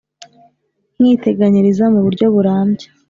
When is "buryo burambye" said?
2.05-2.87